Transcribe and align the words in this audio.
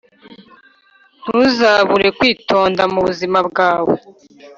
ntuzabure 1.21 2.07
kwitonda 2.17 2.81
mubuzima 2.93 3.39
bwawe 3.49 3.95